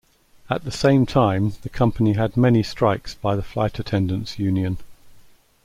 [0.49, 4.79] At the same time, the company had many strikes by the flight attendants' union.